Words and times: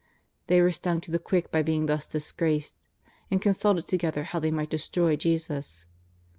They 0.47 0.63
were 0.63 0.71
stung 0.71 0.99
to 1.01 1.11
the 1.11 1.19
quick 1.19 1.51
by 1.51 1.61
being 1.61 1.85
thus 1.85 2.07
disgraced, 2.07 2.75
and 3.29 3.39
consulted 3.39 3.87
together 3.87 4.23
how 4.23 4.39
they 4.39 4.49
might 4.49 4.71
destroy 4.71 5.15
Jesus. 5.15 5.85